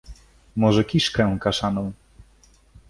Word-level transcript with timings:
Może 0.55 0.83
kiszkę 0.83 1.37
kaszaną? 1.41 1.91